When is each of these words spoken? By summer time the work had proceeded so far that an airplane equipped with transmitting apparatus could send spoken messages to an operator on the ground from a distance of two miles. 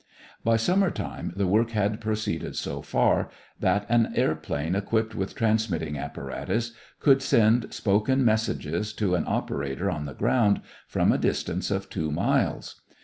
By 0.43 0.57
summer 0.57 0.89
time 0.89 1.31
the 1.35 1.45
work 1.45 1.69
had 1.69 2.01
proceeded 2.01 2.55
so 2.55 2.81
far 2.81 3.29
that 3.59 3.85
an 3.87 4.11
airplane 4.15 4.73
equipped 4.73 5.13
with 5.13 5.35
transmitting 5.35 5.95
apparatus 5.95 6.71
could 6.99 7.21
send 7.21 7.71
spoken 7.71 8.25
messages 8.25 8.93
to 8.93 9.13
an 9.13 9.25
operator 9.27 9.91
on 9.91 10.07
the 10.07 10.15
ground 10.15 10.61
from 10.87 11.11
a 11.11 11.19
distance 11.19 11.69
of 11.69 11.87
two 11.87 12.11
miles. 12.11 12.81